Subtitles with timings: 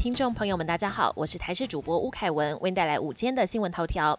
[0.00, 4.18] 听众朋友们，大家好，我是台视主播吴凯文，为您带来午间的新闻头条。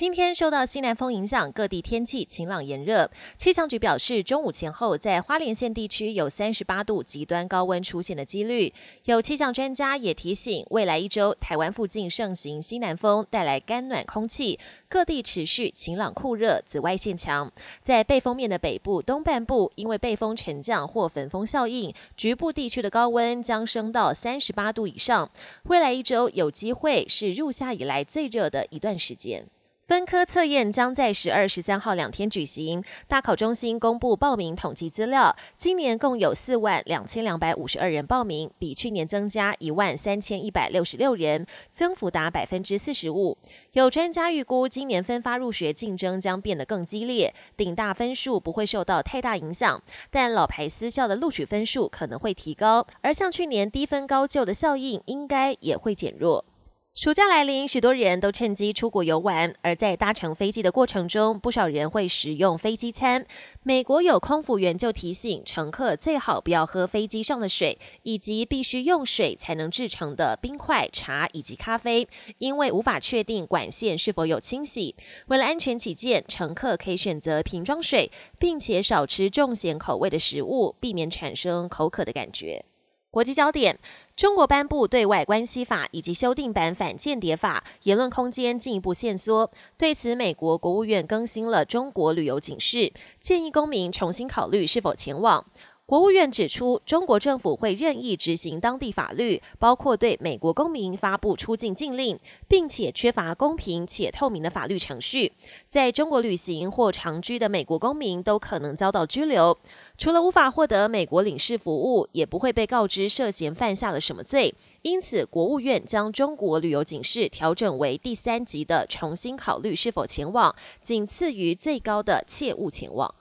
[0.00, 3.10] 今天受到西南风影响，各地天气晴朗炎热。
[3.36, 8.72] 气象局表示，中午前后在花莲县地区有三十八度极端高温出现的几率。
[9.04, 17.52] 有气象专家也提醒，未来一周台湾附近盛行西南风，带来干暖空气，各地持续晴朗酷热，紫外线强。
[17.82, 25.30] 在背风面的北部、东半部，因为背风沉降或粉风效应，局部地区的高温将升到三十八度以上。
[25.64, 29.44] 未来一周有机会是入夏以来最热的一段时间。
[29.90, 32.84] 分科测验将在十二、十三号两天举行。
[33.08, 43.36] 大考中心公布报名统计资料，今年共有四万两千两百五十二人报名，比去年增加一万三千一百六十六人，增幅达百分之四十五。
[43.72, 49.82] 有专家预估，今年分发入学竞争将变得更激烈，顶大分数不会受到太大影响，
[50.12, 56.44] 但老牌私校的录取分数可能会提高，而像去年低分高就的效应，应该也会减弱。
[56.92, 59.54] 暑假来临，许多人都趁机出国游玩。
[59.62, 63.24] 而在搭乘飞机的过程中，不少人会食用飞机餐。
[63.62, 74.96] 美国有空服员就提醒乘客，最好不要喝飞机上的水，以及必须用水才能制成的冰块、茶以及咖啡，因为无法确定管线是否有清洗。
[75.28, 78.10] 为了安全起见，乘客可以选择瓶装水，
[78.40, 82.64] 并且少吃重咸口味的食物，避免产生口渴的感觉。
[83.12, 83.76] 国际焦点：
[84.14, 89.50] 中国颁布对外关系法以及修订版反间谍法，言论空间进一步限缩。
[89.76, 95.44] 对此，美国国务院更新了中国旅游警示，建议公民重新考虑是否前往。
[95.90, 102.16] 国务院指出，中国政府会任意执行当地法律，包括对美国公民发布出境禁令，
[102.46, 105.32] 并且缺乏公平且透明的法律程序。
[105.68, 109.58] 在中国旅行或长居的美国公民都可能遭到拘留，
[109.98, 114.54] 除了无法获得美国领事服务，也不会被告知涉嫌犯下了什么罪。
[114.82, 123.12] 因此，国务院将中国旅游警示调整为第三级的，重新考虑是否前往，仅次于最高的切勿前往。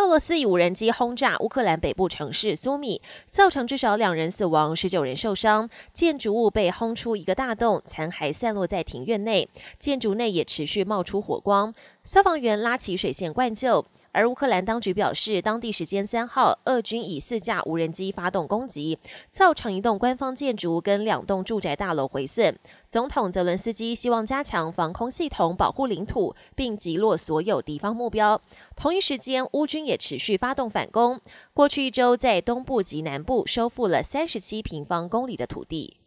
[0.00, 9.46] 俄罗斯以无人机轰炸乌克兰北部城市苏米，造成至少两人死亡、十九人受伤，建筑物被轰出一个大洞，残骸散落在庭院内，
[9.78, 13.84] 建筑内也持续冒出火光，消防员拉起水线灌救。
[14.12, 18.98] 而乌克兰当局表示，当地时间三号，俄军以四架无人机发动攻击，
[19.30, 22.58] 造成一栋官方建筑跟两栋住宅大楼毁损。
[22.88, 28.40] 总统泽伦斯基希望加强防空系统，保护领土，并击落所有敌方目标。
[28.74, 31.20] 同一时间，乌军也持续发动反攻，
[31.54, 35.99] 过去一周在东部及南部收复了三十七平方公里的土地。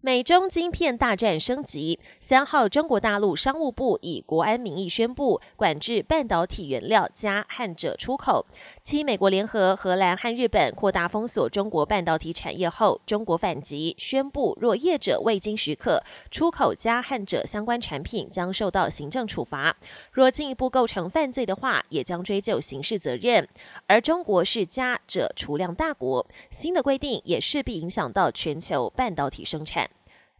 [0.00, 1.98] 美中晶片大战升级。
[2.20, 8.46] 三号，中国大陆商务部以国安名义宣布管制半导体原料加焊锗出口。
[8.80, 16.00] 七美国联合荷兰和日本扩大封锁中国半导体产业后，中国反击，宣布若业者未经许可
[16.30, 19.76] 出口加焊锗相关产品，将受到行政处罚。
[20.12, 23.48] 若进一步构成犯罪的话，也将追究刑事责任。
[23.88, 29.90] 而中国是加锗储量大国，新的规定也势必影响到全球半导体生产。